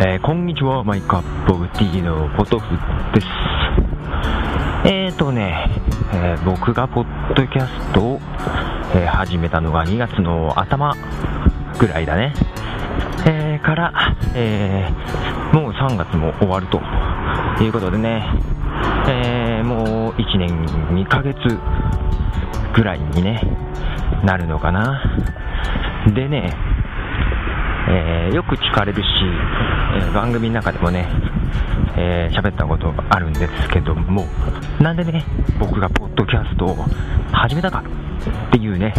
[0.00, 2.76] えー、こんにちは、マイカップオブティーのポトフ
[3.12, 3.26] です。
[4.86, 5.68] えーとね、
[6.14, 8.20] えー僕がポッドキャストを、
[8.94, 10.94] えー始めたのが2月の頭
[11.80, 12.32] ぐらいだね。
[13.26, 16.80] えーから、えーもう3月も終わると
[17.60, 18.24] いうことでね、
[19.08, 21.36] えーもう1年2ヶ月
[22.72, 23.42] ぐらいにね、
[24.22, 25.02] なるのかな。
[26.14, 26.54] でね、
[27.90, 29.08] えーよく聞かれるし、
[29.96, 31.06] えー番組の中でもね、
[31.96, 34.26] えー喋ったことがあるんですけども、
[34.80, 35.24] なんでね、
[35.58, 36.76] 僕がポッドキャストを
[37.32, 37.82] 始めたか
[38.48, 38.92] っていうね、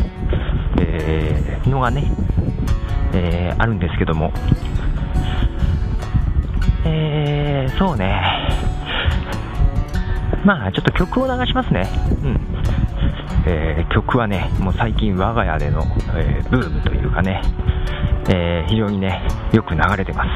[0.80, 2.12] えーのがね、
[3.14, 4.32] えーあるんですけども、
[6.86, 8.50] えーそうね、
[10.44, 11.88] まあちょっと曲を流しますね。
[12.24, 12.40] うん。
[13.46, 15.84] えー曲はね、もう最近我が家での、
[16.16, 17.42] えーブームというかね、
[18.30, 19.22] えー非常にね、
[19.54, 20.30] よく流れてます。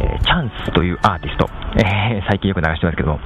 [0.00, 3.20] えーチャンスというアーティスト、えー最近よく流してますけども、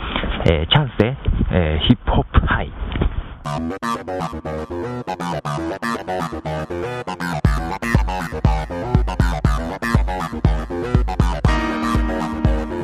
[0.46, 1.16] えーチャンスで、
[1.52, 2.72] えーヒップホップハイ。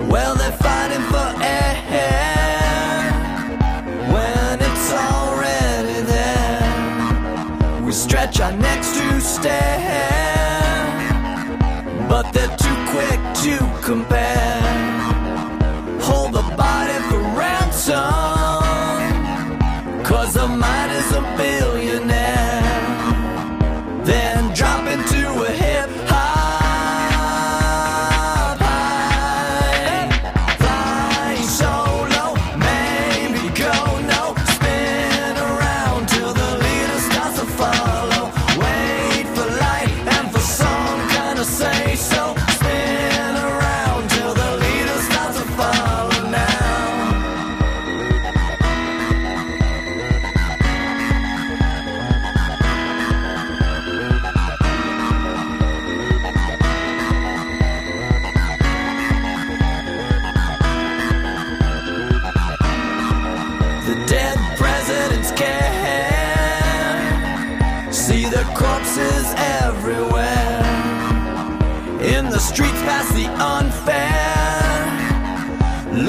[0.09, 3.11] Well, they're fighting for air
[4.13, 7.83] when it's already there.
[7.85, 9.49] We stretch our necks to stay.
[9.51, 10.22] Here.
[12.93, 14.82] Quick to compare.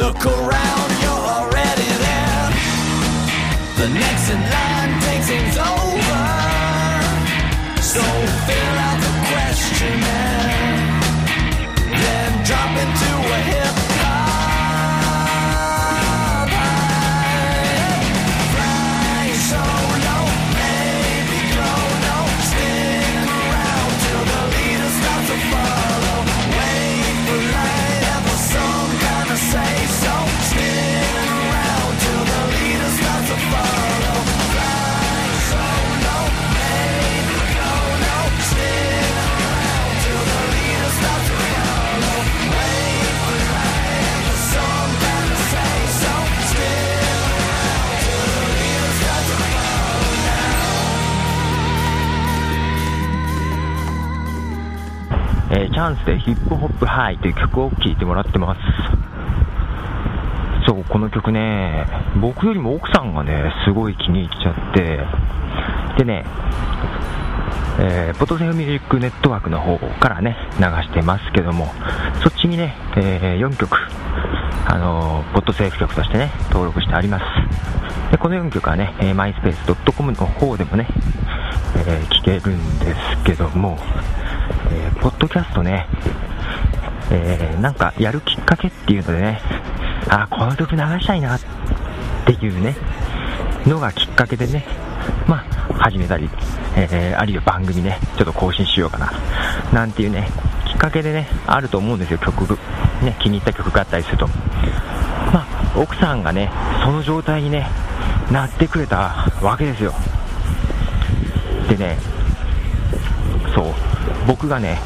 [0.04, 2.50] Look around, you're already there.
[3.80, 6.24] The next in line takes things over.
[7.80, 8.04] So
[8.48, 10.84] fill out the questionnaire.
[12.04, 13.13] Then drop into
[55.84, 58.60] ャンスでヒップホップハイという曲を聴いてもらってます。
[60.66, 61.86] そう、この曲ね、
[62.22, 65.06] 僕よりも奥さんがね、すごい気に入っちゃって、
[65.98, 66.26] でね、
[67.80, 71.68] えーポトセフミュージックネットワークの方からね、流してますけども、
[72.24, 73.78] そっちにね、え4曲、
[74.66, 77.26] あのーポッドセーフ曲としてね、登録してあります。
[78.12, 80.88] で、この4曲はね、えー、myspace.com の方でもね、
[81.86, 83.78] えー聴けるんですけども、
[84.72, 85.88] えーポッドキャストね、
[87.12, 89.42] えーなんかやるきっかけっていうのでね、
[90.10, 91.40] あこの曲流したいなっ
[92.26, 92.76] ていうね、
[93.66, 94.66] のがきっかけでね、
[95.28, 96.30] まあ、始めたり、
[96.76, 99.12] えーあるいは番組ね、ちょっと更新しようかな、
[99.74, 100.28] なんていうね、
[100.66, 102.58] きっかけでね、あると思うんですよ、曲、
[103.02, 104.28] ね、気に入った曲があったりすると。
[105.34, 105.46] まあ、
[105.76, 106.52] 奥さんがね、
[106.84, 107.68] その状態にね、
[108.32, 109.94] なってくれたわけですよ。
[111.70, 111.98] でね、
[113.56, 113.74] そう、
[114.28, 114.80] 僕がね、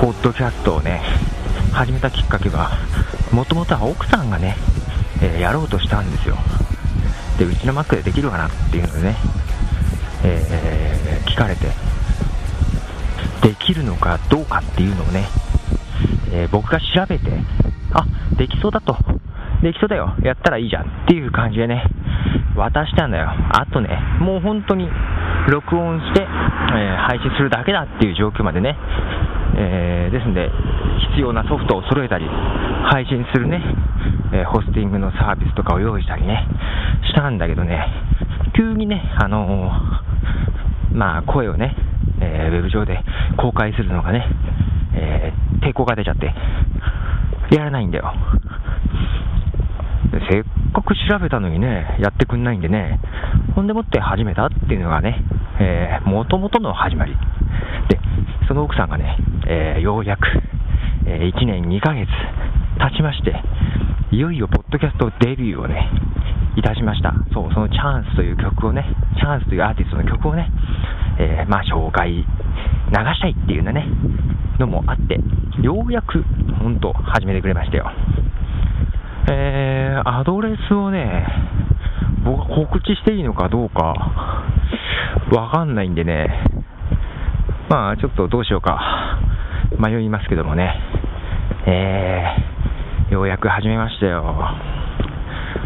[0.00, 1.02] ポッドキャストをね、
[1.72, 2.70] 始めたきっかけは、
[3.32, 4.56] もともとは奥さんがね、
[5.22, 6.36] えーやろうとしたんですよ。
[7.38, 9.16] で、うちの Mac でできるかなっていうのでね、
[10.24, 11.66] えー聞かれて、
[13.42, 15.26] できるのかどうかっていうのをね、
[16.32, 17.30] えー僕が調べて、
[17.92, 18.04] あ、
[18.36, 18.96] できそうだと、
[19.62, 21.84] できそうだよ、やったらいいじゃんっていう感じでね、
[22.56, 23.30] 渡したんだよ。
[23.52, 24.88] あとね、もう本当に
[25.48, 26.26] 録音して、
[26.72, 28.76] えー配信するだけだっていう状況までね、
[29.56, 30.50] えーですんで、
[31.10, 32.26] 必要なソフトを揃えたり、
[32.92, 33.60] 配信するね、
[34.32, 36.46] えーホスティングのサービスとかを用意したりね、
[37.08, 37.84] したんだけどね、
[38.56, 41.74] 急にね、あのーまあ、声をね、
[42.20, 43.00] えーウェブ上で
[43.36, 44.26] 公開するのがね、
[44.94, 45.32] え
[45.62, 46.32] 抵抗が出ちゃって、
[47.54, 48.12] やらないんだよ。
[50.30, 50.42] せっ
[50.72, 53.00] かく調べたのにね、やってくんないんでね、
[53.54, 55.22] ほんでもって始めたっていうのがね、
[55.60, 57.12] えー、もともとの始まり。
[57.88, 57.98] で、
[58.48, 59.16] その奥さんがね、
[59.46, 60.22] えーようやく、
[61.06, 62.08] え1年2ヶ月
[62.78, 63.34] 経ちまして、
[64.10, 65.90] いよいよポッドキャストデビューをね、
[66.56, 67.12] いたしました。
[67.32, 68.84] そう、そのチャンスという曲をね、
[69.18, 70.50] チャンスというアーティストの曲をね、
[71.18, 73.86] えーまあ紹介、流したいっていうのね、
[74.58, 75.20] のもあって、
[75.62, 76.24] ようやく、
[76.58, 77.90] ほんと、始めてくれましたよ。
[79.30, 81.26] えー、アドレスをね、
[82.24, 84.39] 僕は告知していいのかどうか、
[85.30, 86.28] わかんないんでね、
[87.68, 89.20] まあちょっとどうしようか、
[89.78, 90.74] 迷いますけどもね、
[91.66, 94.24] えー、ようやく始めましたよ。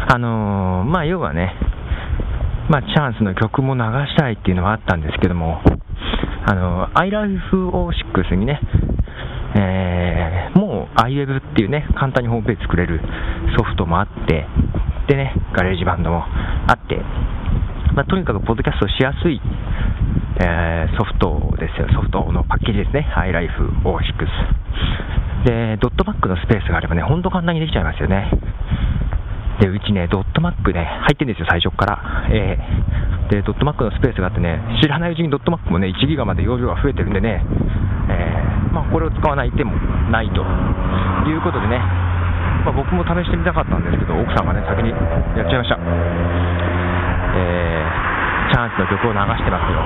[0.07, 1.55] あのー、まあ要はね、
[2.69, 5.61] まあチャンスの曲も流したいっていうのはあったんですけども、
[6.47, 8.59] あの、iLife06 にね、
[9.55, 10.25] えー
[10.55, 13.01] もう iWeb っていうね、簡単にホームページ作れる
[13.57, 14.47] ソフトもあって、
[15.07, 16.95] でね、 GarageBand もあって、
[17.95, 19.39] まあ、とにかくポッドキャストしやすい、
[20.41, 25.47] えーソフトですよ、ソフトのパッケージですね、iLife06。
[25.47, 28.29] で、ドットマックのスペースがあればね、ほんと簡単にできちゃいますよね。
[29.61, 31.99] で、うちね、ドットマックね、入ってるんですよ、最初から。
[32.29, 37.43] えーで、ドットマックのスペースがあってね、知らないうちにドットマックもね、1ギガまで容量が増えてるんでね、
[38.09, 39.71] えーまあ、これを使わない手も
[40.11, 40.43] ないと
[41.27, 41.79] いうことでね、
[42.65, 44.95] まあ、僕も試してみたかったんですけど、奥さんがね、先にや
[45.41, 45.79] っちゃいました。
[47.35, 48.15] えー
[48.51, 49.79] チャンスの曲を流してますよ。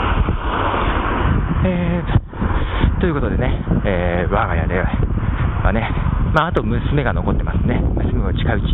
[1.66, 5.90] えーということでね、えー我が家ではね、
[6.36, 7.82] まあ、あと娘が残ってますね。
[7.96, 8.66] 娘を近いうち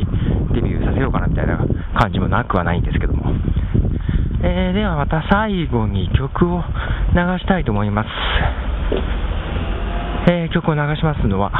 [0.53, 1.57] デビューさせようかなみたいな
[1.99, 3.31] 感じもなくはないんですけども。
[4.43, 6.61] えーではまた最後に曲を
[7.13, 8.09] 流したいと思います。
[10.31, 11.51] えー曲を流しますのは、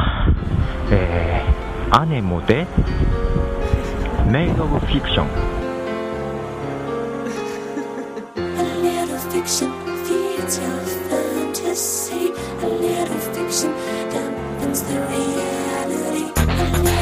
[0.90, 2.66] えーアネモで
[4.26, 5.24] Made of Fiction。
[5.24, 5.55] A
[9.46, 9.70] fiction
[10.04, 12.32] feeds your fantasy.
[12.62, 13.72] A little fiction
[14.10, 16.95] dampens the reality.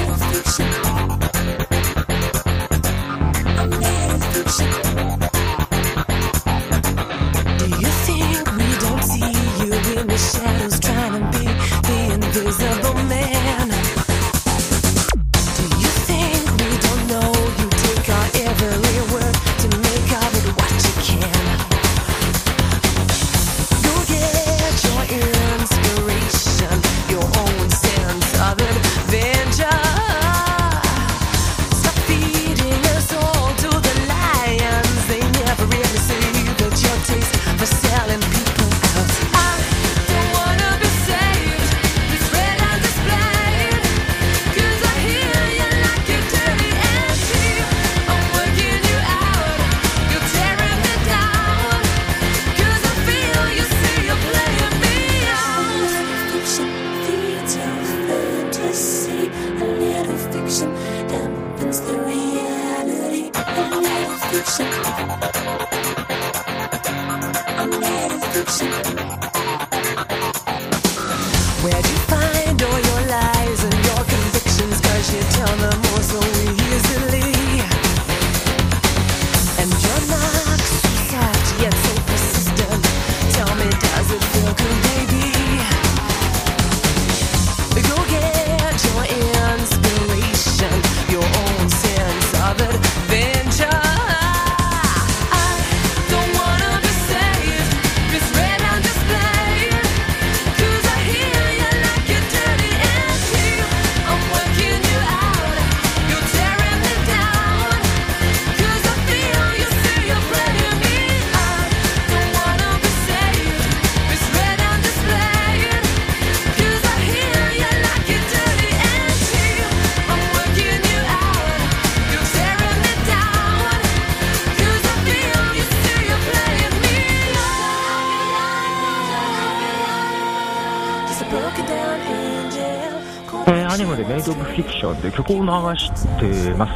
[133.84, 136.72] えーアニメでメイド・オブ・フィクションという曲を流してます。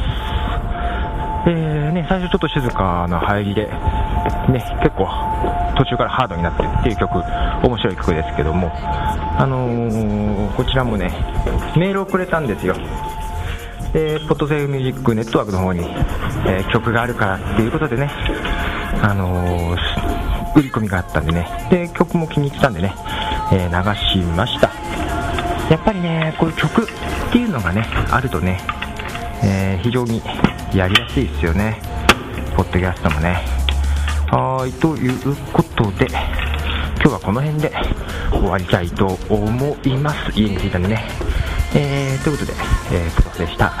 [1.47, 3.65] えーね、最初ちょっと静かな入りで、
[4.49, 5.07] ね、結構
[5.77, 7.15] 途中からハードになってるっていう曲、
[7.63, 11.09] 面白い曲ですけども、あのーこちらもね、
[11.77, 12.75] メールをくれたんですよ。
[13.93, 15.79] で、ポッドセーフミュージックネットワークの方に、
[16.45, 18.11] えー曲があるからっていうことでね、
[19.01, 19.79] あのー
[20.55, 22.93] 売り込みがあったんでね、で、曲も気に入ってたんでね、
[23.53, 24.69] えー流しました。
[25.69, 26.85] やっぱりね、こういう曲っ
[27.31, 28.59] ていうのがね、あるとね、
[29.43, 30.21] えー非常に
[30.73, 31.81] やりやすいですよね。
[32.55, 33.45] ポッドキャストもね。
[34.31, 36.07] はい、ということで、
[37.01, 37.71] 今日はこの辺で
[38.31, 40.31] 終わりたいと思います。
[40.35, 41.07] 家に着いたんでね。
[41.73, 42.57] えー、ということで、
[42.91, 43.71] えー、プロでした。